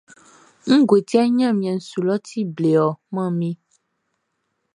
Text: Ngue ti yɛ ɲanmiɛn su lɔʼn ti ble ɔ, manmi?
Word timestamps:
Ngue 0.77 0.97
ti 1.09 1.15
yɛ 1.17 1.23
ɲanmiɛn 1.37 1.77
su 1.87 1.99
lɔʼn 2.07 2.23
ti 2.27 2.39
ble 2.55 2.71
ɔ, 2.85 2.87
manmi? 3.13 3.51